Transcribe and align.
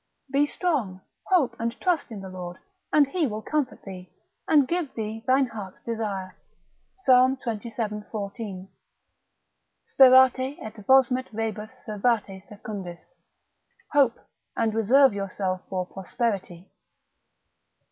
Be 0.31 0.47
strong, 0.47 1.01
hope 1.27 1.55
and 1.59 1.79
trust 1.79 2.09
in 2.09 2.21
the 2.21 2.29
Lord, 2.29 2.57
and 2.91 3.05
he 3.05 3.27
will 3.27 3.43
comfort 3.43 3.83
thee, 3.83 4.09
and 4.47 4.67
give 4.67 4.95
thee 4.95 5.23
thine 5.27 5.45
heart's 5.45 5.79
desire, 5.81 6.35
Psal. 7.05 7.37
xxvii. 7.39 8.01
14. 8.11 8.67
Sperate 9.85 10.57
et 10.59 10.73
vosmet 10.87 11.31
rebus 11.31 11.83
servate 11.85 12.41
secundis. 12.47 13.11
Hope, 13.91 14.17
and 14.57 14.73
reserve 14.73 15.13
yourself 15.13 15.61
for 15.69 15.85
prosperity. 15.85 16.71